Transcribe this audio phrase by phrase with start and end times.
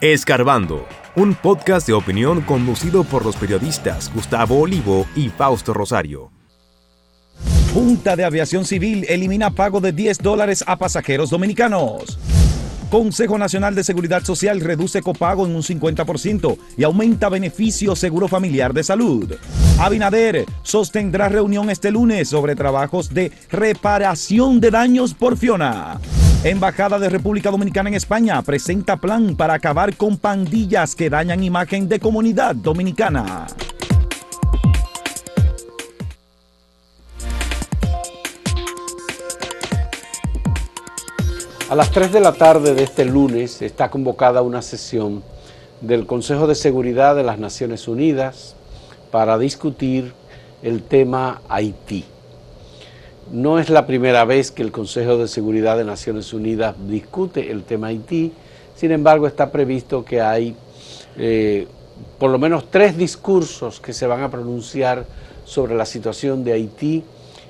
[0.00, 6.30] Escarbando, un podcast de opinión conducido por los periodistas Gustavo Olivo y Fausto Rosario.
[7.74, 12.18] Junta de Aviación Civil elimina pago de 10 dólares a pasajeros dominicanos.
[12.90, 18.72] Consejo Nacional de Seguridad Social reduce copago en un 50% y aumenta beneficio seguro familiar
[18.72, 19.34] de salud.
[19.78, 26.00] Abinader sostendrá reunión este lunes sobre trabajos de reparación de daños por Fiona.
[26.42, 31.86] Embajada de República Dominicana en España presenta plan para acabar con pandillas que dañan imagen
[31.86, 33.46] de comunidad dominicana.
[41.68, 45.22] A las 3 de la tarde de este lunes está convocada una sesión
[45.82, 48.56] del Consejo de Seguridad de las Naciones Unidas
[49.10, 50.14] para discutir
[50.62, 52.06] el tema Haití.
[53.32, 57.62] No es la primera vez que el Consejo de Seguridad de Naciones Unidas discute el
[57.62, 58.32] tema Haití,
[58.74, 60.56] sin embargo está previsto que hay
[61.16, 61.68] eh,
[62.18, 65.04] por lo menos tres discursos que se van a pronunciar
[65.44, 67.04] sobre la situación de Haití,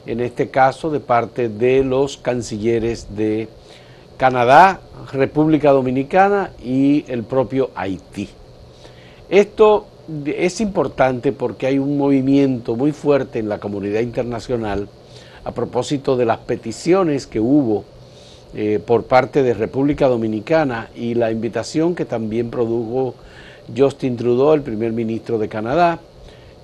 [0.05, 3.49] en este caso de parte de los cancilleres de
[4.19, 4.81] Canadá,
[5.13, 8.29] República Dominicana y el propio Haití.
[9.31, 9.87] Esto
[10.27, 14.87] es importante porque hay un movimiento muy fuerte en la comunidad internacional
[15.45, 17.85] a propósito de las peticiones que hubo
[18.55, 23.15] eh, por parte de República Dominicana y la invitación que también produjo
[23.77, 26.01] Justin Trudeau, el primer ministro de Canadá,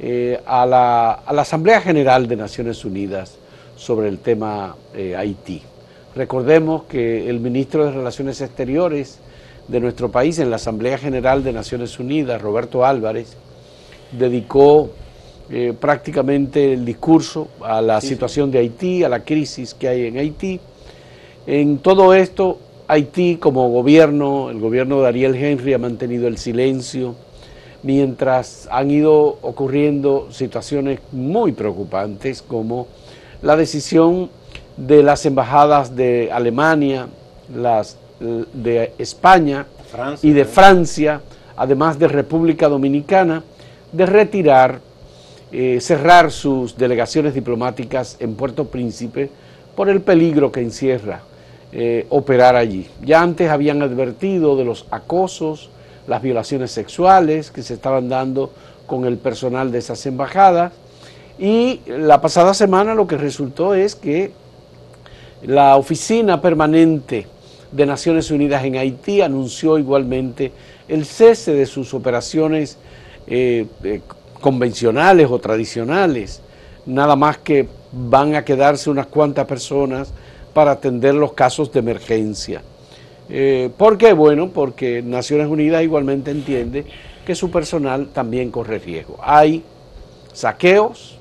[0.01, 3.37] eh, a, la, Asamblea General de Naciones Unidas
[3.77, 5.63] sobre el tema eh, Haití.
[6.15, 9.21] Recordemos que el ministro de Relaciones Exteriores
[9.69, 13.37] de nuestro país en la Asamblea General de Naciones Unidas, Roberto Álvarez,
[14.13, 14.91] dedicó
[15.49, 20.19] eh, prácticamente el discurso a la situación de Haití, a la crisis que hay en
[20.19, 20.61] Haití.
[21.47, 27.15] En todo esto, Haití como gobierno, el gobierno de Ariel Henry ha mantenido el silencio,
[27.83, 32.89] mientras han ido ocurriendo situaciones muy preocupantes como
[33.43, 34.31] la decisión
[34.77, 37.07] de las embajadas de Alemania,
[37.55, 39.67] las de España
[40.23, 41.21] y de Francia,
[41.57, 43.45] además de República Dominicana,
[43.93, 44.81] de retirar
[45.53, 49.31] eh, cerrar sus delegaciones diplomáticas en Puerto Príncipe
[49.75, 51.21] por el peligro que encierra
[51.73, 52.89] eh, operar allí.
[53.03, 55.71] Ya antes habían advertido de los acosos,
[56.07, 58.53] las violaciones sexuales que se estaban dando
[58.87, 60.73] con el personal de esas embajadas
[61.39, 64.33] y la pasada semana lo que resultó es que
[65.43, 67.27] la oficina permanente
[67.73, 70.53] de Naciones Unidas en Haití anunció igualmente
[70.89, 72.79] el cese de sus operaciones
[73.27, 73.67] eh,
[74.41, 76.41] convencionales o tradicionales,
[76.85, 80.13] nada más que van a quedarse unas cuantas personas
[80.53, 82.63] para atender los casos de emergencia.
[83.29, 84.13] Eh, ¿Por qué?
[84.13, 86.87] Bueno, porque Naciones Unidas igualmente entiende
[87.27, 89.19] que su personal también corre riesgo.
[89.23, 89.65] Hay
[90.33, 91.19] saqueos,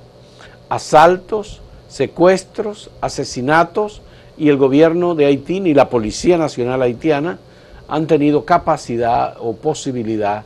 [0.69, 4.01] asaltos, secuestros, asesinatos
[4.37, 7.39] y el gobierno de Haití ni la Policía Nacional Haitiana
[7.87, 10.43] han tenido capacidad o posibilidad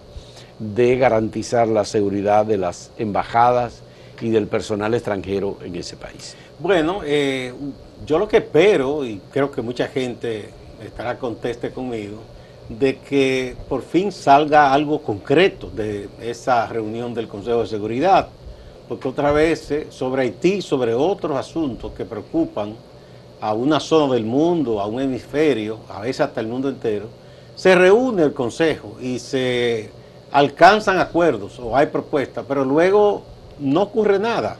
[0.59, 3.81] de garantizar la seguridad de las embajadas
[4.21, 6.35] y del personal extranjero en ese país?
[6.59, 7.53] Bueno, eh,
[8.05, 10.49] yo lo que espero, y creo que mucha gente
[10.85, 12.17] estará conteste conmigo,
[12.67, 18.27] de que por fin salga algo concreto de esa reunión del Consejo de Seguridad,
[18.87, 22.75] porque otra vez eh, sobre Haití, sobre otros asuntos que preocupan
[23.41, 27.07] a una zona del mundo, a un hemisferio, a veces hasta el mundo entero,
[27.55, 29.89] se reúne el Consejo y se
[30.31, 33.23] alcanzan acuerdos o hay propuestas, pero luego
[33.59, 34.57] no ocurre nada.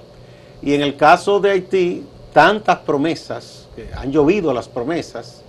[0.62, 2.03] Y en el caso de Haití,
[2.34, 5.41] tantas promesas, que han llovido las promesas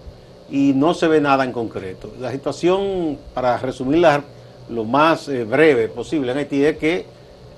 [0.50, 2.10] y no se ve nada en concreto.
[2.20, 4.22] La situación, para resumirla
[4.68, 7.06] lo más eh, breve posible en Haití, es que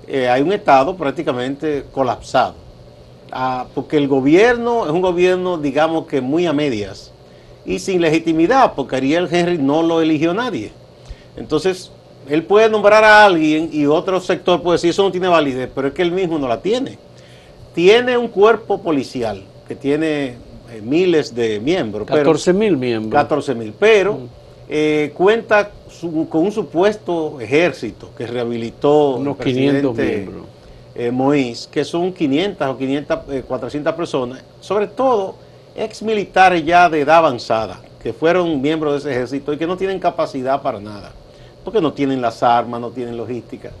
[0.07, 2.55] eh, hay un Estado prácticamente colapsado.
[3.31, 7.11] Ah, porque el gobierno es un gobierno, digamos que muy a medias
[7.65, 10.71] y sin legitimidad, porque Ariel Henry no lo eligió nadie.
[11.35, 11.91] Entonces,
[12.29, 15.89] él puede nombrar a alguien y otro sector puede decir eso no tiene validez, pero
[15.89, 16.97] es que él mismo no la tiene.
[17.73, 20.35] Tiene un cuerpo policial que tiene
[20.71, 22.07] eh, miles de miembros.
[22.07, 23.13] 14 mil miembros.
[23.13, 24.27] 14 mil, pero mm.
[24.69, 25.71] eh, cuenta
[26.29, 30.43] con un supuesto ejército que rehabilitó unos 500 miembros.
[30.95, 35.35] Eh, Moïse, que son 500 o 500, 400 personas, sobre todo
[35.75, 39.75] ex militares ya de edad avanzada, que fueron miembros de ese ejército y que no
[39.75, 41.11] tienen capacidad para nada
[41.63, 43.71] porque no tienen las armas, no tienen logística.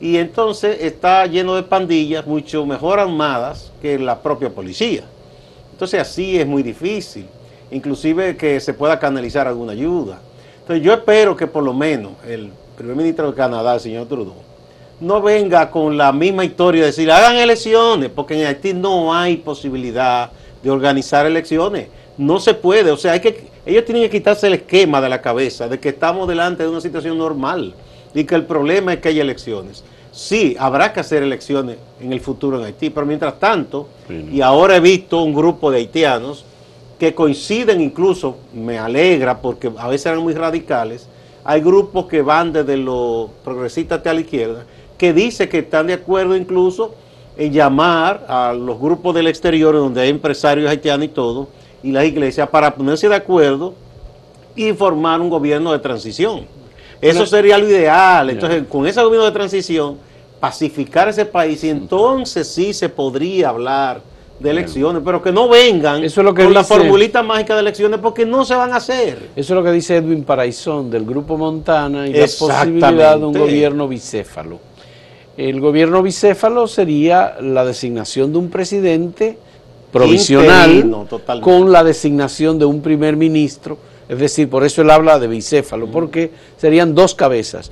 [0.00, 5.04] Y entonces está lleno de pandillas mucho mejor armadas que la propia policía.
[5.70, 7.26] Entonces así es muy difícil,
[7.70, 10.20] inclusive que se pueda canalizar alguna ayuda.
[10.60, 14.34] Entonces yo espero que por lo menos el primer ministro de Canadá, el señor Trudeau,
[15.00, 19.36] no venga con la misma historia de decir, hagan elecciones, porque en Haití no hay
[19.36, 20.30] posibilidad
[20.62, 21.88] de organizar elecciones.
[22.16, 25.20] No se puede, o sea, hay que, ellos tienen que quitarse el esquema de la
[25.20, 27.74] cabeza de que estamos delante de una situación normal
[28.14, 29.84] y que el problema es que hay elecciones.
[30.10, 33.88] Sí, habrá que hacer elecciones en el futuro en Haití, pero mientras tanto,
[34.30, 36.44] y ahora he visto un grupo de haitianos
[36.98, 41.08] que coinciden incluso, me alegra porque a veces eran muy radicales,
[41.44, 44.64] hay grupos que van desde los progresistas hasta la izquierda,
[44.98, 46.94] que dice que están de acuerdo incluso
[47.36, 51.48] en llamar a los grupos del exterior, donde hay empresarios haitianos y todo,
[51.82, 53.74] y las iglesias, para ponerse de acuerdo
[54.54, 56.46] y formar un gobierno de transición.
[57.00, 58.30] Eso sería lo ideal.
[58.30, 59.98] Entonces, con ese gobierno de transición,
[60.38, 64.00] pacificar ese país y entonces sí se podría hablar
[64.38, 67.60] de elecciones, pero que no vengan Eso es lo que con la formulita mágica de
[67.60, 69.30] elecciones porque no se van a hacer.
[69.36, 73.32] Eso es lo que dice Edwin Paraizón del Grupo Montana y la posibilidad de un
[73.32, 74.58] gobierno bicéfalo.
[75.36, 79.38] El gobierno bicéfalo sería la designación de un presidente
[79.92, 81.06] provisional Interino,
[81.40, 83.78] con la designación de un primer ministro,
[84.08, 87.70] es decir, por eso él habla de bicéfalo, porque serían dos cabezas.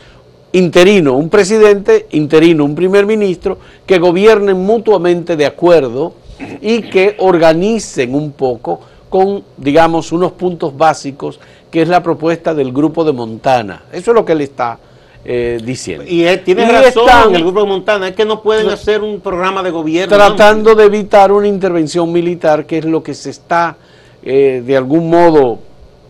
[0.53, 6.15] Interino, un presidente, interino, un primer ministro, que gobiernen mutuamente de acuerdo
[6.61, 11.41] y que organicen un poco con, digamos, unos puntos básicos,
[11.71, 13.85] que es la propuesta del grupo de Montana.
[13.93, 14.79] Eso es lo que él está
[15.25, 16.05] eh, diciendo.
[16.07, 19.03] Y él tiene Y razón están el grupo de Montana, es que no pueden hacer
[19.03, 20.17] un programa de gobierno.
[20.17, 23.77] tratando de evitar una intervención militar, que es lo que se está,
[24.23, 25.59] eh, de algún modo,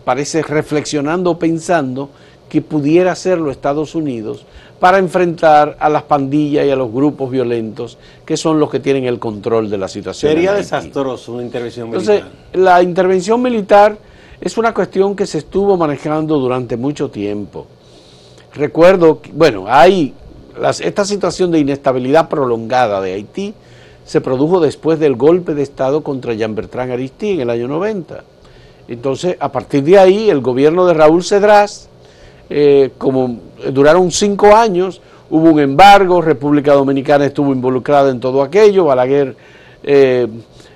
[0.05, 2.09] parece reflexionando o pensando
[2.49, 4.45] que pudiera hacerlo Estados Unidos
[4.79, 9.05] para enfrentar a las pandillas y a los grupos violentos que son los que tienen
[9.05, 10.31] el control de la situación.
[10.31, 12.31] Sería desastroso una intervención Entonces, militar.
[12.53, 13.97] la intervención militar
[14.41, 17.67] es una cuestión que se estuvo manejando durante mucho tiempo.
[18.53, 20.13] Recuerdo, bueno, hay
[20.59, 23.53] las- esta situación de inestabilidad prolongada de Haití
[24.05, 28.23] se produjo después del golpe de Estado contra Jean Bertrand Aristide en el año 90.
[28.89, 31.87] Entonces, a partir de ahí, el gobierno de Raúl Cedrás,
[32.49, 33.37] eh, como
[33.71, 39.35] duraron cinco años, hubo un embargo, República Dominicana estuvo involucrada en todo aquello, Balaguer
[39.83, 40.27] eh,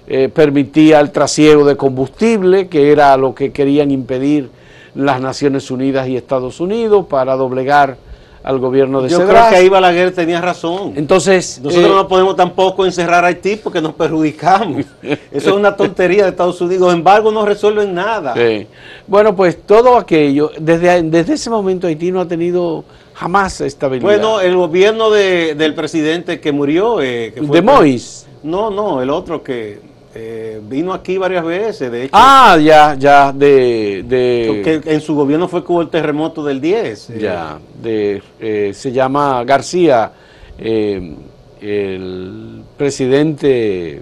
[0.08, 4.50] eh, permitía el trasiego de combustible, que era lo que querían impedir
[4.96, 7.98] las Naciones Unidas y Estados Unidos para doblegar
[8.44, 10.94] al gobierno de Yo creo que ahí Balaguer tenía razón.
[10.96, 14.86] Entonces, Nosotros eh, no podemos tampoco encerrar a Haití porque nos perjudicamos.
[15.02, 16.82] Eso es una tontería de Estados Unidos.
[16.88, 18.36] Los embargos no resuelven nada.
[18.36, 18.68] Sí.
[19.08, 22.84] Bueno, pues todo aquello, desde, desde ese momento Haití no ha tenido
[23.16, 24.06] jamás estabilidad.
[24.08, 27.02] Bueno, el gobierno de- del presidente que murió.
[27.02, 28.28] eh, que fue- de Mois.
[28.44, 29.80] No, no, el otro que
[30.16, 31.92] eh, vino aquí varias veces.
[31.92, 34.04] De hecho, Ah, ya, ya, de...
[34.08, 37.10] de que en su gobierno fue que hubo el terremoto del 10.
[37.12, 40.12] eh, ya, de, eh, se llama García,
[40.58, 41.16] eh,
[41.62, 44.02] el presidente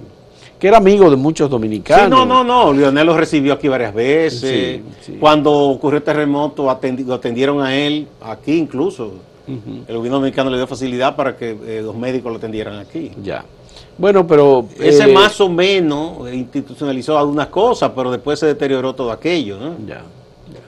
[0.60, 2.06] que era amigo de muchos dominicanos.
[2.06, 2.72] Sí, no, no, no.
[2.72, 4.40] Lionel lo recibió aquí varias veces.
[4.40, 5.18] Sí, sí.
[5.20, 9.14] Cuando ocurrió el terremoto, atendi- lo atendieron a él, aquí incluso.
[9.46, 13.12] El gobierno dominicano le dio facilidad para que los médicos lo atendieran aquí.
[13.22, 13.44] Ya.
[13.98, 14.66] Bueno, pero...
[14.80, 19.58] Ese eh, más o menos institucionalizó algunas cosas, pero después se deterioró todo aquello.
[19.60, 19.76] ¿no?
[19.86, 20.02] Ya,
[20.52, 20.62] ya.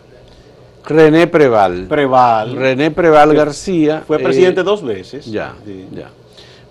[0.85, 1.85] René Preval.
[1.87, 4.03] Preval René Preval García.
[4.05, 5.25] fue eh, presidente dos veces.
[5.25, 5.87] Ya, Sí.
[5.91, 6.09] ya.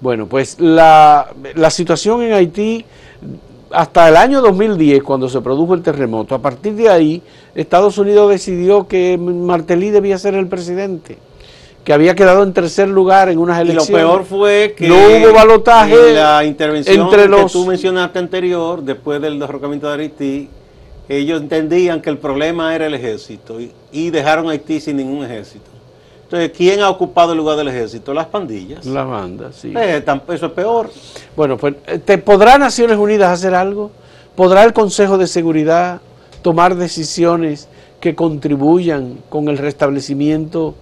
[0.01, 2.85] Bueno, pues la, la situación en Haití,
[3.71, 7.23] hasta el año 2010, cuando se produjo el terremoto, a partir de ahí,
[7.55, 11.17] Estados Unidos decidió que Martelly debía ser el presidente,
[11.85, 14.03] que había quedado en tercer lugar en unas Y lo elecciones.
[14.05, 18.83] peor fue que No hubo balotaje en la intervención entre que los- tú mencionaste anterior,
[18.83, 20.49] después del derrocamiento de Haití,
[21.09, 25.25] ellos entendían que el problema era el ejército y, y dejaron a Haití sin ningún
[25.25, 25.67] ejército.
[26.23, 28.15] Entonces, ¿quién ha ocupado el lugar del ejército?
[28.15, 28.87] Las pandillas.
[28.87, 29.73] La banda, sí.
[29.77, 30.91] Eh, eso es peor.
[31.37, 33.91] Bueno, pues, eh, ¿te ¿podrá Naciones Unidas hacer algo?
[34.35, 36.01] ¿Podrá el Consejo de Seguridad
[36.41, 37.69] tomar decisiones
[38.01, 40.75] que contribuyan con el restablecimiento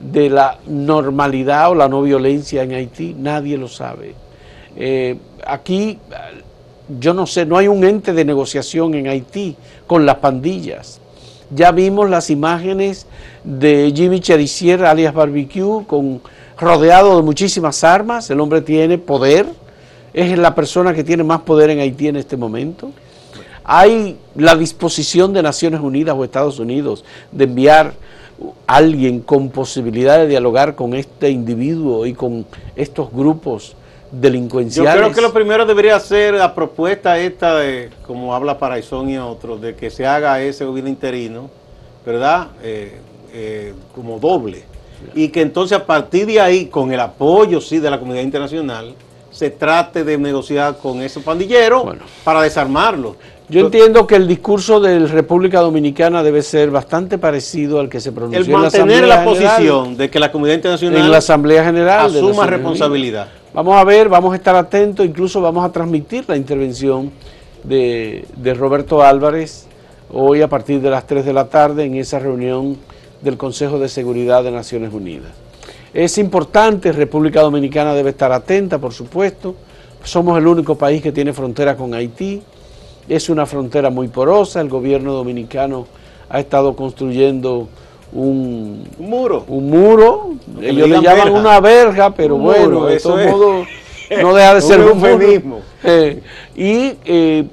[0.00, 3.14] de la normalidad o la no violencia en Haití?
[3.18, 4.14] Nadie lo sabe.
[4.76, 5.98] Eh, aquí,
[6.98, 11.00] yo no sé, no hay un ente de negociación en Haití con las pandillas.
[11.50, 13.06] Ya vimos las imágenes
[13.42, 16.20] de Jimmy Cherisier, alias Barbecue, con,
[16.58, 18.28] rodeado de muchísimas armas.
[18.30, 19.46] El hombre tiene poder,
[20.12, 22.90] es la persona que tiene más poder en Haití en este momento.
[23.64, 27.92] Hay la disposición de Naciones Unidas o Estados Unidos de enviar
[28.66, 34.94] alguien con posibilidad de dialogar con este individuo y con estos grupos Yo delincuenciales.
[34.94, 39.60] creo que lo primero debería ser la propuesta esta de, como habla Paraizón y otros,
[39.60, 41.50] de que se haga ese gobierno interino,
[42.06, 42.48] ¿verdad?
[42.62, 42.98] Eh,
[43.32, 44.62] eh, como doble.
[45.14, 48.94] Y que entonces a partir de ahí, con el apoyo sí de la comunidad internacional,
[49.38, 51.84] se trate de negociar con esos pandilleros
[52.24, 53.14] para desarmarlos.
[53.48, 58.10] Yo entiendo que el discurso de República Dominicana debe ser bastante parecido al que se
[58.10, 62.06] pronunció el mantener en la, posición de que la comunidad internacional en la Asamblea General
[62.06, 63.28] asuma responsabilidad.
[63.54, 67.12] Vamos a ver, vamos a estar atentos, incluso vamos a transmitir la intervención
[67.62, 69.68] de, de Roberto Álvarez
[70.10, 72.76] hoy a partir de las 3 de la tarde en esa reunión
[73.20, 75.30] del Consejo de Seguridad de Naciones Unidas.
[75.92, 79.54] Es importante, República Dominicana debe estar atenta, por supuesto.
[80.04, 82.42] Somos el único país que tiene frontera con Haití.
[83.08, 84.60] Es una frontera muy porosa.
[84.60, 85.86] El gobierno dominicano
[86.28, 87.68] ha estado construyendo
[88.12, 89.44] un, muro.
[89.48, 90.30] Un muro.
[90.60, 93.66] Ellos le, llaman una verja, pero bueno, de todos modos
[94.22, 95.60] no deja de ser un mismo.
[95.84, 96.20] Eh,
[96.56, 97.44] y eh,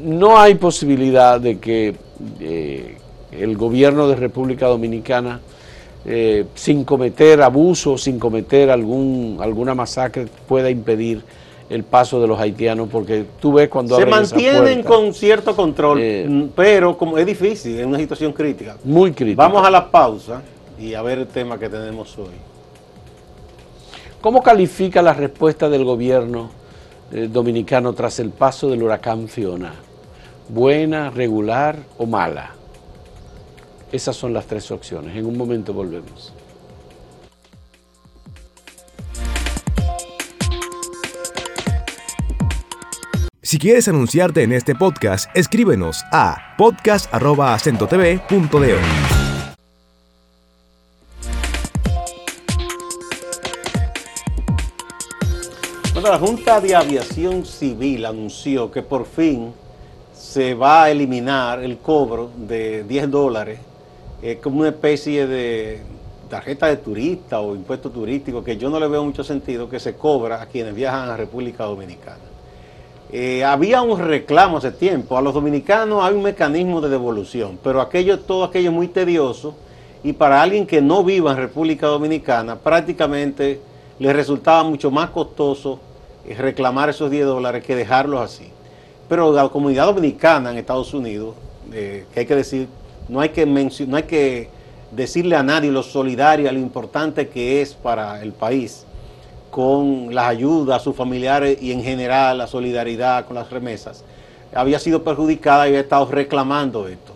[0.00, 1.96] no hay posibilidad de que
[2.38, 2.96] eh,
[3.32, 5.40] el gobierno de República Dominicana
[6.54, 11.22] sin cometer abuso, sin cometer algún, alguna masacre, pueda impedir
[11.68, 13.96] el paso de los haitianos, porque tú ves cuando...
[13.96, 18.76] Se mantienen con cierto control, eh, mm, pero como es difícil, es una situación crítica.
[18.84, 19.42] Muy crítica.
[19.42, 20.42] Vamos a la pausa
[20.78, 22.34] y a ver el tema que tenemos hoy.
[24.20, 26.50] ¿Cómo califica la respuesta del gobierno
[27.12, 29.74] eh, dominicano tras el paso del huracán Fiona?
[30.48, 32.55] ¿Buena, regular o mala?
[33.92, 35.14] Esas son las tres opciones.
[35.16, 36.32] En un momento volvemos.
[43.42, 48.78] Si quieres anunciarte en este podcast, escríbenos a podcast.acentotv.de.
[55.92, 59.52] Bueno, la Junta de Aviación Civil anunció que por fin
[60.12, 63.60] se va a eliminar el cobro de 10 dólares
[64.22, 65.82] eh, como una especie de
[66.28, 69.94] tarjeta de turista o impuesto turístico que yo no le veo mucho sentido que se
[69.94, 72.18] cobra a quienes viajan a República Dominicana.
[73.12, 75.16] Eh, había un reclamo hace tiempo.
[75.16, 79.54] A los dominicanos hay un mecanismo de devolución, pero aquello, todo aquello es muy tedioso
[80.02, 83.60] y para alguien que no viva en República Dominicana prácticamente
[83.98, 85.78] le resultaba mucho más costoso
[86.26, 88.50] eh, reclamar esos 10 dólares que dejarlos así.
[89.08, 91.36] Pero la comunidad dominicana en Estados Unidos,
[91.72, 92.68] eh, que hay que decir,
[93.08, 94.48] no hay que, no hay que
[94.90, 98.86] decirle a nadie lo solidario, lo importante que es para el país
[99.50, 104.04] con las ayudas a sus familiares y en general la solidaridad con las remesas,
[104.54, 107.12] había sido perjudicada y había estado reclamando esto.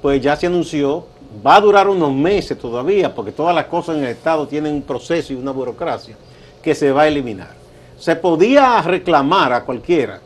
[0.00, 1.04] Pues ya se anunció,
[1.44, 4.82] va a durar unos meses todavía, porque todas las cosas en el Estado tienen un
[4.82, 6.16] proceso y una burocracia
[6.62, 7.54] que se va a eliminar.
[7.98, 10.20] Se podía reclamar a cualquiera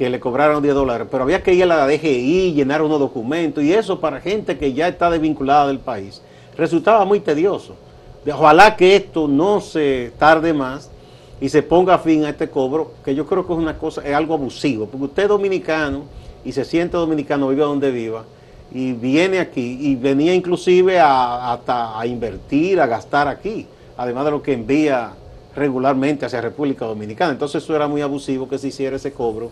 [0.00, 3.62] que le cobraran 10 dólares, pero había que ir a la DGI, llenar unos documentos,
[3.62, 6.22] y eso para gente que ya está desvinculada del país
[6.56, 7.74] resultaba muy tedioso.
[8.26, 10.90] Ojalá que esto no se tarde más
[11.38, 14.14] y se ponga fin a este cobro, que yo creo que es una cosa, es
[14.14, 16.04] algo abusivo, porque usted es dominicano
[16.46, 18.24] y se siente dominicano, viva donde viva,
[18.72, 23.66] y viene aquí, y venía inclusive a, hasta a invertir, a gastar aquí,
[23.98, 25.12] además de lo que envía
[25.54, 27.32] regularmente hacia República Dominicana.
[27.32, 29.50] Entonces eso era muy abusivo que se hiciera ese cobro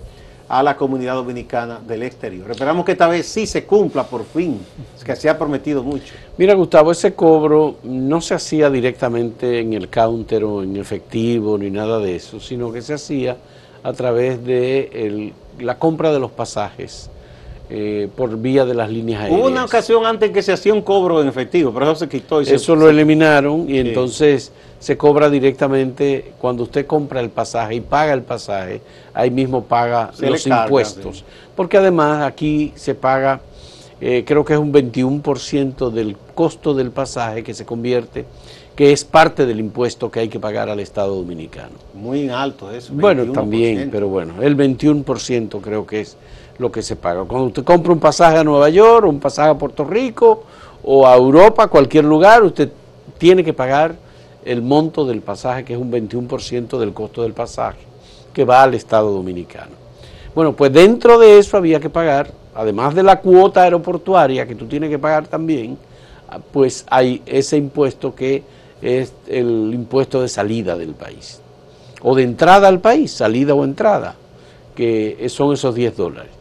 [0.49, 2.51] a la comunidad dominicana del exterior.
[2.51, 4.61] Esperamos que esta vez sí se cumpla por fin,
[5.05, 6.15] que se ha prometido mucho.
[6.39, 11.71] Mira Gustavo, ese cobro no se hacía directamente en el counter o en efectivo ni
[11.71, 13.37] nada de eso, sino que se hacía
[13.83, 17.11] a través de la compra de los pasajes.
[17.71, 19.39] Eh, por vía de las líneas aéreas.
[19.39, 22.41] Hubo una ocasión antes que se hacía un cobro en efectivo, pero eso se quitó.
[22.41, 27.81] Y eso lo eliminaron y entonces se cobra directamente cuando usted compra el pasaje y
[27.83, 28.81] paga el pasaje,
[29.13, 31.27] ahí mismo paga los impuestos.
[31.55, 33.43] Porque además aquí se paga,
[34.01, 38.25] eh, creo que es un 21% del costo del pasaje que se convierte,
[38.77, 41.75] que es parte del impuesto que hay que pagar al Estado Dominicano.
[41.93, 42.95] Muy alto eso.
[42.95, 46.17] Bueno, también, pero bueno, el 21% creo que es
[46.59, 47.25] lo que se paga.
[47.25, 50.45] Cuando usted compra un pasaje a Nueva York, un pasaje a Puerto Rico
[50.83, 52.71] o a Europa, cualquier lugar, usted
[53.17, 53.97] tiene que pagar
[54.45, 57.81] el monto del pasaje, que es un 21% del costo del pasaje,
[58.33, 59.73] que va al Estado Dominicano.
[60.35, 64.67] Bueno, pues dentro de eso había que pagar, además de la cuota aeroportuaria que tú
[64.67, 65.77] tienes que pagar también,
[66.53, 68.43] pues hay ese impuesto que
[68.81, 71.41] es el impuesto de salida del país,
[72.03, 74.15] o de entrada al país, salida o entrada,
[74.75, 76.38] que son esos 10 dólares.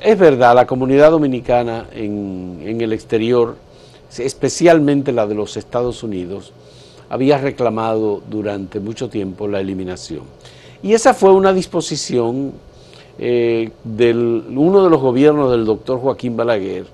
[0.00, 3.56] Es verdad, la comunidad dominicana en, el exterior,
[4.16, 6.52] especialmente la de los Estados Unidos,
[7.10, 10.22] había reclamado durante mucho tiempo la eliminación.
[10.82, 12.52] Y esa fue una disposición
[13.18, 16.86] eh, de uno de los gobiernos del doctor Joaquín Balaguer,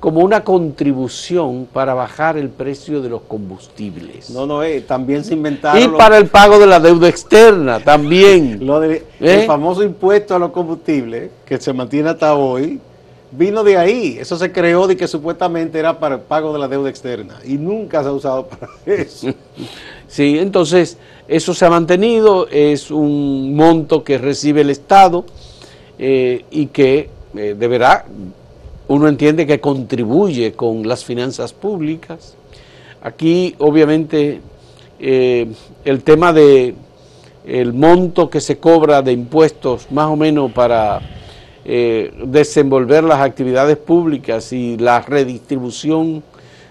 [0.00, 4.30] como una contribución para bajar el precio de los combustibles.
[4.30, 5.82] No, no, eh, también se inventaron...
[5.82, 8.58] Y para el pago de la deuda externa también.
[8.66, 9.46] lo de, El ¿Eh?
[9.46, 12.80] famoso impuesto a los combustibles, que se mantiene hasta hoy,
[13.30, 14.16] vino de ahí.
[14.18, 17.58] Eso se creó de que supuestamente era para el pago de la deuda externa y
[17.58, 19.28] nunca se ha usado para eso.
[20.08, 25.24] Sí, entonces eso se ha mantenido, es un monto que recibe el Estado
[26.00, 28.06] eh, y que deberá
[28.90, 32.34] uno entiende que contribuye con las finanzas públicas.
[33.00, 34.40] Aquí, obviamente,
[34.98, 35.46] eh,
[35.84, 36.74] el tema de
[37.46, 41.00] el monto que se cobra de impuestos más o menos para
[41.64, 46.24] eh, desenvolver las actividades públicas y la redistribución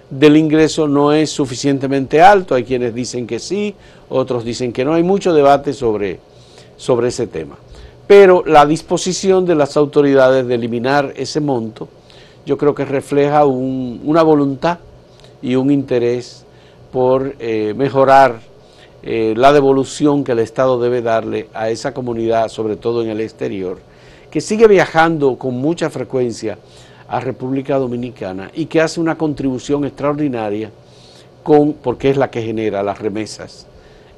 [0.09, 2.53] del ingreso no es suficientemente alto.
[2.53, 3.75] Hay quienes dicen que sí,
[4.09, 4.93] otros dicen que no.
[4.93, 6.19] Hay mucho debate sobre,
[6.75, 7.55] sobre ese tema.
[8.07, 11.87] Pero la disposición de las autoridades de eliminar ese monto
[12.49, 14.79] yo creo que refleja una voluntad
[15.39, 16.47] y un interés
[16.91, 18.39] por eh, mejorar
[19.03, 23.21] eh, la devolución que el Estado debe darle a esa comunidad, sobre todo en el
[23.21, 23.77] exterior,
[24.31, 26.57] que sigue viajando con mucha frecuencia
[27.07, 30.71] a República Dominicana y que hace una contribución extraordinaria
[31.43, 33.67] con, porque es la que genera las remesas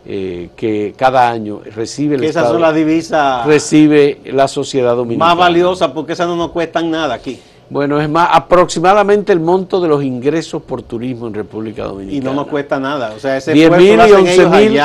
[0.06, 2.46] eh, que cada año recibe el Estado.
[2.46, 3.46] Esas son las divisas.
[3.46, 5.36] Recibe la sociedad dominicana.
[5.36, 7.38] Más valiosas porque esas no nos cuestan nada aquí.
[7.72, 12.18] Bueno, es más, aproximadamente el monto de los ingresos por turismo en República Dominicana.
[12.18, 13.14] Y no nos cuesta nada.
[13.16, 14.82] O sea, ese 10 mil y 11 mil.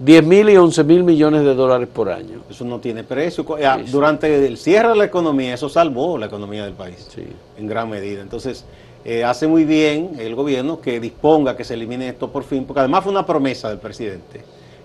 [0.00, 2.40] 10 mil y 11 mil millones de dólares por año.
[2.50, 3.46] Eso no tiene precio.
[3.64, 7.06] Ah, durante el cierre de la economía, eso salvó la economía del país.
[7.14, 7.28] Sí.
[7.58, 8.22] En gran medida.
[8.22, 8.64] Entonces,
[9.04, 12.80] eh, hace muy bien el gobierno que disponga que se elimine esto por fin, porque
[12.80, 14.42] además fue una promesa del presidente,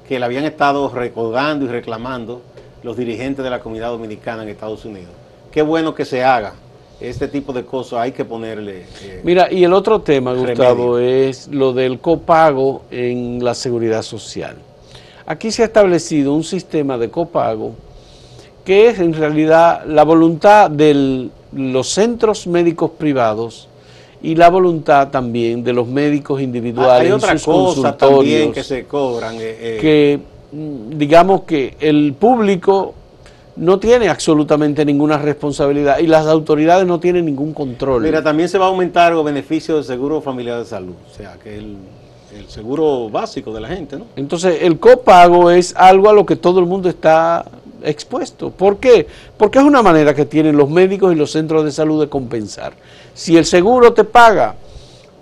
[0.07, 2.43] que le habían estado recordando y reclamando
[2.83, 5.09] los dirigentes de la comunidad dominicana en Estados Unidos.
[5.51, 6.53] Qué bueno que se haga
[7.01, 8.85] este tipo de cosas hay que ponerle...
[9.03, 14.57] Eh, Mira, y el otro tema, Gustavo, es lo del copago en la seguridad social.
[15.25, 17.73] Aquí se ha establecido un sistema de copago
[18.63, 23.67] que es en realidad la voluntad de los centros médicos privados
[24.21, 27.07] y la voluntad también de los médicos individuales.
[27.07, 29.35] Hay otra cosa también que se cobran.
[29.35, 29.77] Eh, eh.
[29.81, 30.19] Que
[30.51, 32.93] mm, digamos que el público
[33.61, 38.01] no tiene absolutamente ninguna responsabilidad y las autoridades no tienen ningún control.
[38.01, 41.37] Mira, también se va a aumentar los beneficios del seguro familiar de salud, o sea,
[41.41, 41.77] que el,
[42.35, 44.07] el seguro básico de la gente, ¿no?
[44.15, 47.45] Entonces, el copago es algo a lo que todo el mundo está
[47.83, 48.49] expuesto.
[48.49, 49.05] ¿Por qué?
[49.37, 52.73] Porque es una manera que tienen los médicos y los centros de salud de compensar.
[53.13, 54.55] Si el seguro te paga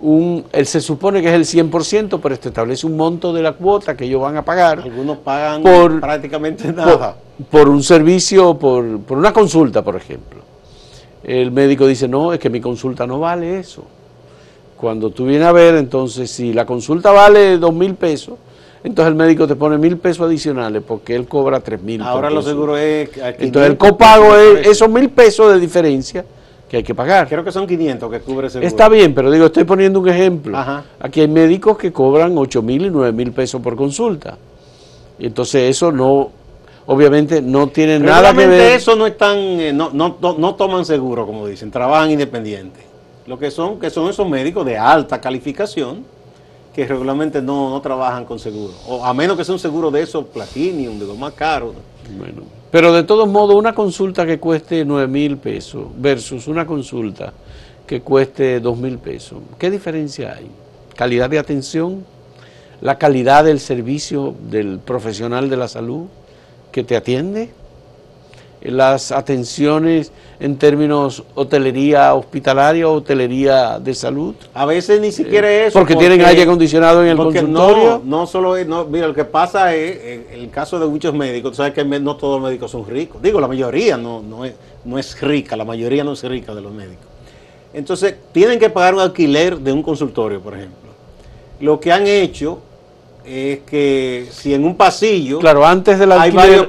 [0.00, 3.52] un, él se supone que es el 100%, pero este establece un monto de la
[3.52, 4.80] cuota que ellos van a pagar.
[4.80, 7.16] Algunos pagan por, prácticamente nada.
[7.16, 7.29] Por,
[7.68, 10.40] un servicio, por, por, una consulta, por ejemplo.
[11.22, 13.84] El médico dice, no, es que mi consulta no vale eso.
[14.76, 18.38] Cuando tú vienes a ver, entonces, si la consulta vale dos mil pesos,
[18.82, 22.00] entonces el médico te pone mil pesos adicionales porque él cobra tres mil.
[22.00, 23.10] Ahora lo seguro es...
[23.38, 26.24] Entonces el copago es esos mil pesos de diferencia
[26.70, 27.28] que hay que pagar.
[27.28, 28.66] Creo que son 500 que cubre seguro.
[28.66, 30.56] Está bien, pero digo, estoy poniendo un ejemplo.
[31.00, 34.38] Aquí hay médicos que cobran 8 mil y 9 mil pesos por consulta.
[35.18, 36.30] Y entonces eso no,
[36.86, 38.72] obviamente no tiene nada que ver.
[38.72, 42.84] eso no están, eh, no, no, no, toman seguro, como dicen, trabajan independientes.
[43.26, 46.04] Lo que son, que son esos médicos de alta calificación
[46.74, 48.72] que regularmente no, no trabajan con seguro.
[48.86, 51.74] O a menos que sea un seguro de esos platinum, de los más caros.
[52.16, 52.42] Bueno.
[52.70, 57.32] Pero de todos modos, una consulta que cueste 9 mil pesos versus una consulta
[57.86, 60.48] que cueste 2 mil pesos, ¿qué diferencia hay?
[60.94, 62.04] ¿Calidad de atención?
[62.80, 66.06] ¿La calidad del servicio del profesional de la salud
[66.70, 67.50] que te atiende?
[68.62, 74.34] las atenciones en términos hotelería hospitalaria o hotelería de salud.
[74.54, 75.78] A veces ni siquiera eh, eso.
[75.78, 78.02] Porque, tienen aire acondicionado en el consultorio.
[78.04, 81.14] No, no solo es, no, mira, lo que pasa es, en el caso de muchos
[81.14, 83.22] médicos, tú sabes que no todos los médicos son ricos.
[83.22, 84.54] Digo, la mayoría no, no, es,
[84.84, 87.06] no es rica, la mayoría no es rica de los médicos.
[87.72, 90.90] Entonces, tienen que pagar un alquiler de un consultorio, por ejemplo.
[91.60, 92.58] Lo que han hecho
[93.24, 96.66] es que si en un pasillo claro antes del alquiler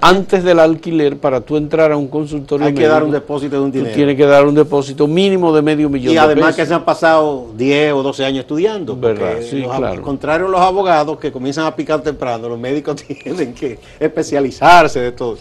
[0.00, 3.62] antes del alquiler para tú entrar a un consultorio hay que dar un depósito de
[3.62, 3.94] un dinero.
[3.94, 7.48] tienes que dar un depósito mínimo de medio millón y además que se han pasado
[7.56, 9.38] 10 o 12 años estudiando ¿verdad?
[9.42, 15.00] Sí, al contrario los abogados que comienzan a picar temprano los médicos tienen que especializarse
[15.00, 15.38] de todo.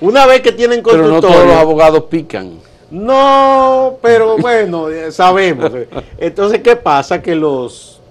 [0.00, 2.50] Una vez que tienen consultorio pero no todos los abogados pican.
[2.90, 5.70] No pero bueno sabemos
[6.18, 8.01] entonces qué pasa que los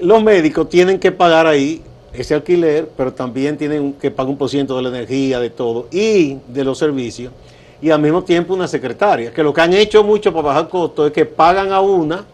[0.00, 1.82] los médicos tienen que pagar ahí
[2.12, 5.86] ese alquiler, pero también tienen que pagar un por ciento de la energía, de todo,
[5.90, 7.32] y de los servicios.
[7.80, 11.06] y al mismo tiempo una secretaria, que lo que han hecho mucho para bajar costos
[11.06, 12.24] es que pagan a una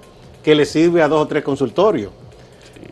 [0.42, 2.11] que le sirve a dos o tres consultorios.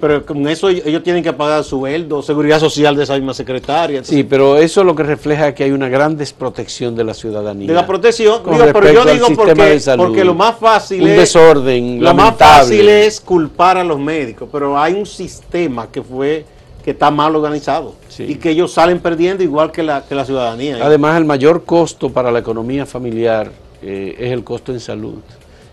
[0.01, 4.03] Pero con eso ellos tienen que pagar sueldo, seguridad social de esa misma secretaria.
[4.03, 7.69] sí, pero eso lo que refleja es que hay una gran desprotección de la ciudadanía.
[7.69, 11.17] De la protección, pero yo digo porque, porque, lo más fácil un es...
[11.17, 16.45] desorden, Lo más fácil es culpar a los médicos, pero hay un sistema que fue
[16.85, 20.79] que está mal organizado y que ellos salen perdiendo igual que la, que la ciudadanía.
[20.83, 23.51] Además, el mayor costo para la economía familiar
[23.83, 25.21] eh, es el costo en salud.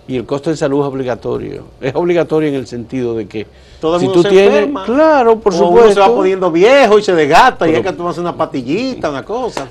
[0.10, 1.65] Y el costo en salud es obligatorio.
[1.80, 3.45] Es obligatorio en el sentido de que
[3.80, 4.84] todo el si mundo tú se tienes, enferma.
[4.84, 5.86] claro, por supuesto.
[5.86, 9.24] Uno se va poniendo viejo y se desgasta y hay que tomarse una patillita, una
[9.24, 9.67] cosa.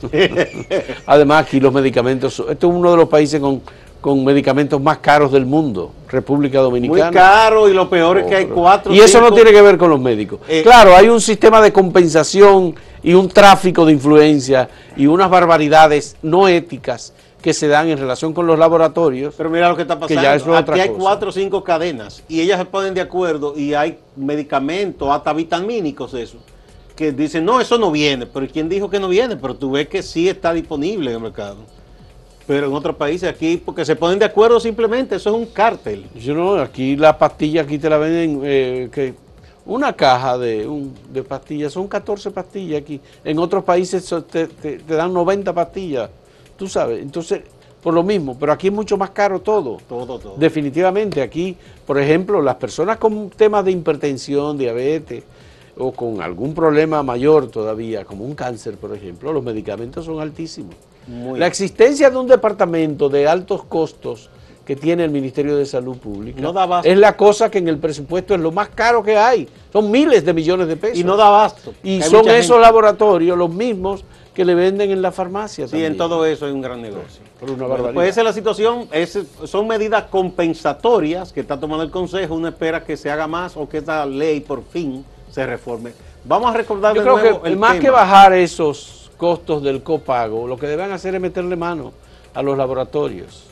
[1.06, 3.62] Además, aquí los medicamentos, este es uno de los países con,
[4.00, 7.06] con medicamentos más caros del mundo, República Dominicana.
[7.06, 8.94] Muy caro y lo peor es que hay cuatro.
[8.94, 10.38] Y eso cinco, no tiene que ver con los médicos.
[10.46, 16.14] Eh, claro, hay un sistema de compensación y un tráfico de influencia y unas barbaridades
[16.22, 17.12] no éticas
[17.44, 19.34] que se dan en relación con los laboratorios.
[19.36, 20.18] Pero mira lo que está pasando.
[20.18, 20.98] Que ya es Aquí otra hay cosa.
[20.98, 26.14] cuatro o cinco cadenas y ellas se ponen de acuerdo y hay medicamentos, hasta vitamínicos,
[26.14, 26.38] eso,
[26.96, 28.24] que dicen, no, eso no viene.
[28.24, 29.36] Pero ¿quién dijo que no viene?
[29.36, 31.58] Pero tú ves que sí está disponible en el mercado.
[32.46, 36.06] Pero en otros países aquí, porque se ponen de acuerdo simplemente, eso es un cártel.
[36.14, 39.12] Yo no, aquí la pastilla, aquí te la venden, eh, que
[39.66, 43.02] una caja de, un, de pastillas, son 14 pastillas aquí.
[43.22, 46.08] En otros países so- te, te- te dan 90 pastillas,
[46.56, 47.02] tú sabes.
[47.02, 47.40] Entonces,
[47.82, 49.78] por lo mismo, pero aquí es mucho más caro todo.
[49.88, 50.34] Todo, todo.
[50.38, 55.22] Definitivamente, aquí, por ejemplo, las personas con temas de hipertensión, diabetes
[55.76, 60.74] o con algún problema mayor todavía, como un cáncer, por ejemplo, los medicamentos son altísimos.
[61.06, 64.30] Muy La existencia de un departamento de altos costos
[64.64, 66.88] que tiene el Ministerio de Salud Pública No da abasto.
[66.88, 69.46] es la cosa que en el presupuesto es lo más caro que hay.
[69.70, 70.96] Son miles de millones de pesos.
[70.98, 71.74] y no da abasto.
[71.82, 75.66] Y son esos gente- laboratorios los mismos que le venden en la farmacia.
[75.66, 75.92] Sí, también.
[75.92, 77.22] en todo eso hay un gran negocio.
[77.38, 77.94] Por una Bueno, barbaridad.
[77.94, 82.48] pues esa es la situación, es- son medidas compensatorias que está tomando el Consejo, uno
[82.48, 85.92] espera que se haga más o que esta ley por fin se reforme.
[86.24, 87.82] Vamos a recordar Yo de creo nuevo que el más tema.
[87.82, 91.92] que bajar esos costos del copago, lo que deben hacer es meterle mano
[92.34, 93.44] a los laboratorios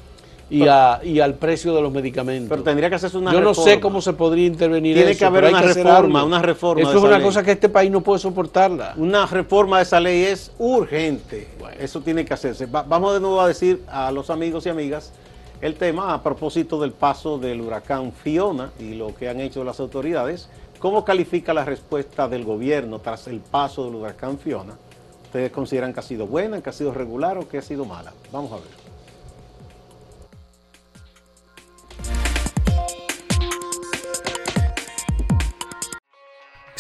[0.53, 2.49] y, a- y al precio de los medicamentos.
[2.51, 3.73] Pero tendría que hacerse una Yo no reforma.
[3.73, 6.99] sé cómo se podría intervenir Tiene eso, que haber una reforma, una reforma Eso de
[6.99, 7.27] es una ley.
[7.27, 8.95] cosa que este país no puede soportarla.
[8.97, 11.49] Una reforma de esa ley es urgente.
[11.79, 12.67] Eso tiene que hacerse.
[12.67, 15.13] Va- vamos de nuevo a decir a los amigos y amigas
[15.61, 19.81] el tema a propósito del paso del huracán Fiona y lo que han hecho las
[19.81, 20.49] autoridades.
[20.81, 24.75] ¿Cómo califica la respuesta del gobierno tras el paso del huracán Fiona?
[25.25, 28.13] ¿Ustedes consideran que ha sido buena, que ha sido regular o que ha sido mala?
[28.33, 28.82] Vamos a ver.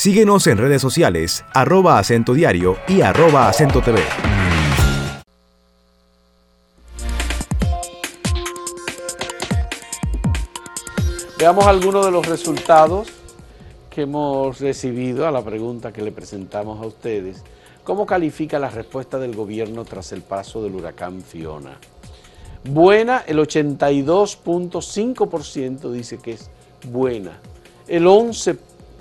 [0.02, 4.00] Síguenos en redes sociales, arroba acento diario y arroba acento TV.
[11.38, 13.12] Veamos algunos de los resultados
[13.90, 17.44] que hemos recibido a la pregunta que le presentamos a ustedes.
[17.84, 21.78] ¿Cómo califica la respuesta del gobierno tras el paso del huracán Fiona?
[22.64, 26.50] Buena, el 82.5% dice que es
[26.90, 27.38] buena.
[27.86, 28.08] El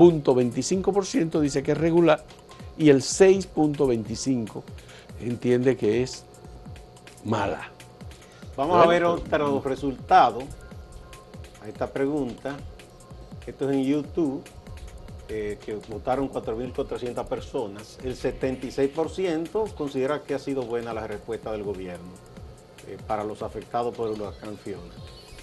[0.01, 2.23] 11.25% dice que es regular.
[2.77, 4.63] Y el 6.25%
[5.21, 6.25] entiende que es
[7.23, 7.69] mala.
[8.57, 10.39] Vamos Bueno, a ver otro resultado
[11.63, 12.57] a esta pregunta.
[13.45, 14.43] Esto es en YouTube,
[15.29, 17.97] eh, que votaron 4.400 personas.
[18.03, 22.11] El 76% considera que ha sido buena la respuesta del gobierno
[22.87, 24.93] eh, para los afectados por el huracán Fiona.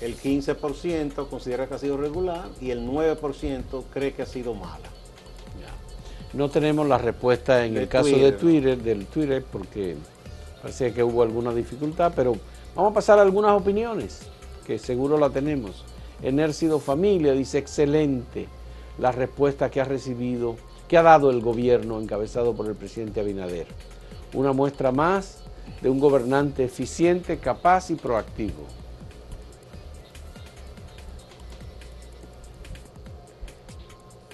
[0.01, 4.89] El 15% considera que ha sido regular y el 9% cree que ha sido mala.
[6.35, 8.39] No tenemos la respuesta en De el caso de Twitter.
[8.39, 9.97] Twitter, del Twitter, porque
[10.61, 12.37] parece que hubo alguna dificultad, pero
[12.75, 14.21] vamos a pasar a algunas opiniones,
[14.67, 15.85] que seguro la tenemos.
[16.23, 18.47] Enércido Familia dice, excelente
[18.99, 20.57] la respuesta que ha recibido,
[20.87, 23.67] que ha dado el gobierno encabezado por el presidente Abinader.
[24.35, 25.39] Una muestra más
[25.81, 28.67] de un gobernante eficiente, capaz y proactivo.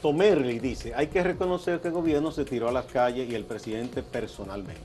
[0.05, 3.47] Tomerli dice, hay que reconocer que el gobierno se tiró a las calles y el
[3.47, 4.83] presidente personalmente.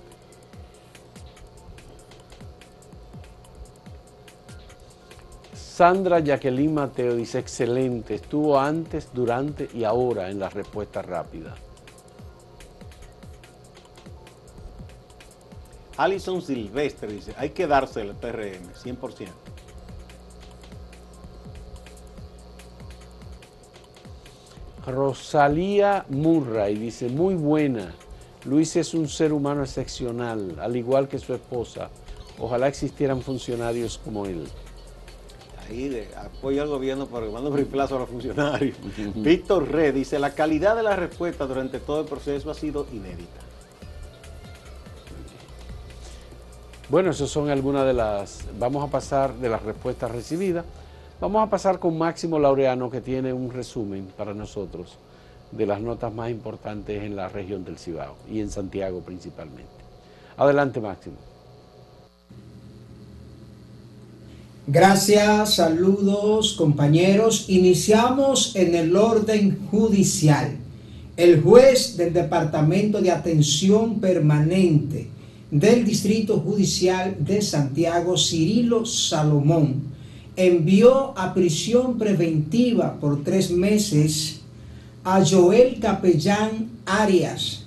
[5.54, 11.54] Sandra Jacqueline Mateo dice, excelente, estuvo antes, durante y ahora en la respuesta rápida.
[15.98, 19.49] Alison Silvestre dice, hay que dárselo al PRM, 100%.
[24.90, 27.94] Rosalía Murray dice, muy buena.
[28.46, 31.90] Luis es un ser humano excepcional, al igual que su esposa.
[32.38, 34.48] Ojalá existieran funcionarios como él.
[35.68, 38.78] Ahí de apoyo al gobierno pero mando plazo a los funcionarios.
[39.16, 43.42] Víctor Red dice, la calidad de la respuesta durante todo el proceso ha sido inédita.
[46.90, 48.46] Bueno, esas son algunas de las...
[48.58, 50.66] Vamos a pasar de las respuestas recibidas.
[51.22, 54.98] Vamos a pasar con Máximo Laureano, que tiene un resumen para nosotros
[55.52, 59.70] de las notas más importantes en la región del Cibao y en Santiago principalmente.
[60.38, 61.18] Adelante, Máximo.
[64.66, 67.50] Gracias, saludos compañeros.
[67.50, 70.56] Iniciamos en el orden judicial.
[71.18, 75.10] El juez del Departamento de Atención Permanente
[75.52, 79.99] del Distrito Judicial de Santiago, Cirilo Salomón,
[80.40, 84.40] envió a prisión preventiva por tres meses
[85.04, 87.66] a Joel Capellán Arias.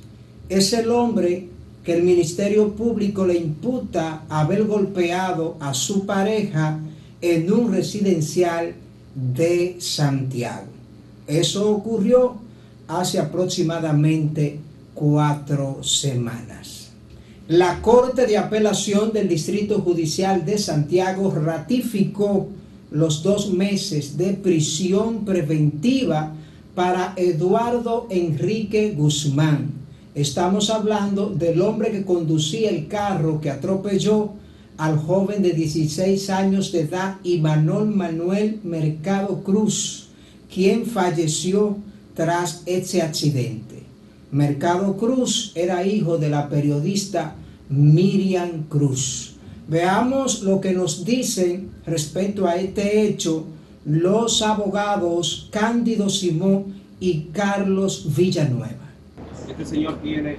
[0.48, 1.48] Es el hombre
[1.84, 6.78] que el Ministerio Público le imputa haber golpeado a su pareja
[7.20, 8.72] en un residencial
[9.14, 10.68] de Santiago.
[11.26, 12.36] Eso ocurrió
[12.88, 14.58] hace aproximadamente
[14.94, 16.88] cuatro semanas.
[17.48, 22.48] La Corte de Apelación del Distrito Judicial de Santiago ratificó
[22.92, 26.34] los dos meses de prisión preventiva
[26.74, 29.72] para Eduardo Enrique Guzmán.
[30.14, 34.32] Estamos hablando del hombre que conducía el carro que atropelló
[34.76, 40.08] al joven de 16 años de edad, Imanol Manuel Mercado Cruz,
[40.52, 41.76] quien falleció
[42.14, 43.82] tras ese accidente.
[44.30, 47.36] Mercado Cruz era hijo de la periodista
[47.70, 49.31] Miriam Cruz.
[49.72, 53.46] Veamos lo que nos dicen respecto a este hecho
[53.86, 58.92] los abogados Cándido Simón y Carlos Villanueva.
[59.48, 60.36] Este señor tiene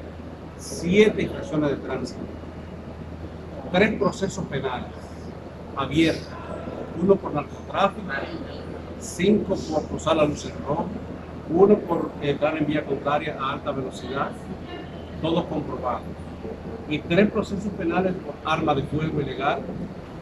[0.60, 2.20] siete infracciones de tránsito,
[3.72, 4.90] tres procesos penales
[5.78, 6.28] abiertos,
[7.02, 8.04] uno por narcotráfico,
[9.00, 10.86] cinco por cruzar la luz en rojo,
[11.50, 14.30] uno por entrar en vía contraria a alta velocidad,
[15.24, 16.04] todos comprobados.
[16.90, 19.60] Y tres procesos penales por arma de fuego ilegal,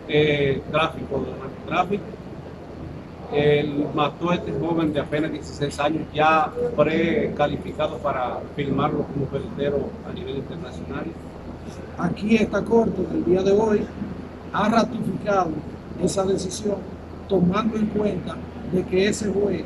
[0.08, 2.04] eh, tráfico de narcotráfico.
[3.34, 9.90] Él mató a este joven de apenas 16 años, ya precalificado para filmarlo como pelotero
[10.08, 11.06] a nivel internacional.
[11.98, 13.86] Aquí esta corte, el día de hoy,
[14.52, 15.52] ha ratificado
[16.04, 16.78] esa decisión,
[17.30, 18.36] tomando en cuenta
[18.74, 19.64] de que ese juez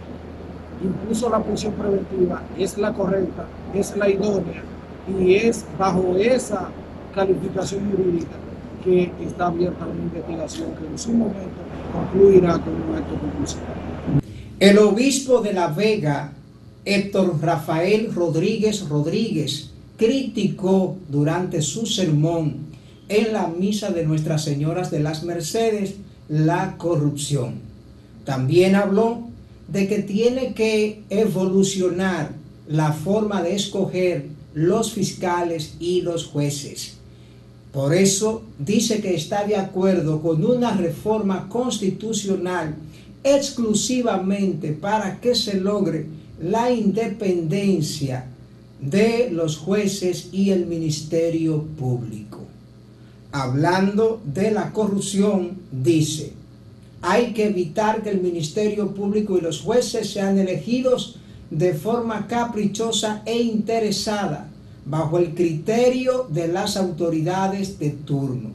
[0.83, 4.61] incluso la prisión preventiva es la correcta, es la idónea
[5.07, 6.69] y es bajo esa
[7.15, 8.35] calificación jurídica
[8.83, 13.63] que está abierta una investigación que en su momento concluirá con un acto conclusivo.
[14.59, 16.33] El obispo de La Vega,
[16.83, 22.57] Héctor Rafael Rodríguez Rodríguez, criticó durante su sermón
[23.07, 25.95] en la misa de Nuestras Señoras de las Mercedes
[26.27, 27.55] la corrupción.
[28.23, 29.29] También habló
[29.67, 32.31] de que tiene que evolucionar
[32.67, 36.97] la forma de escoger los fiscales y los jueces.
[37.75, 42.73] Por eso dice que está de acuerdo con una reforma constitucional
[43.21, 46.05] exclusivamente para que se logre
[46.41, 48.27] la independencia
[48.79, 52.45] de los jueces y el Ministerio Público.
[53.33, 56.31] Hablando de la corrupción, dice,
[57.01, 61.17] hay que evitar que el Ministerio Público y los jueces sean elegidos
[61.51, 64.49] de forma caprichosa e interesada,
[64.85, 68.51] bajo el criterio de las autoridades de turno,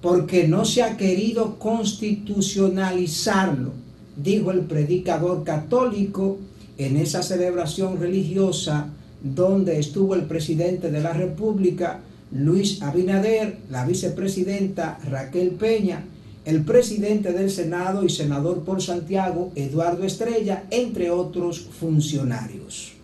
[0.00, 3.72] porque no se ha querido constitucionalizarlo,
[4.16, 6.38] dijo el predicador católico
[6.78, 8.88] en esa celebración religiosa
[9.22, 12.00] donde estuvo el presidente de la República,
[12.32, 16.04] Luis Abinader, la vicepresidenta Raquel Peña,
[16.44, 22.94] el presidente del Senado y senador por Santiago, Eduardo Estrella, entre otros funcionarios.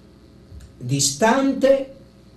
[0.81, 1.92] Distante,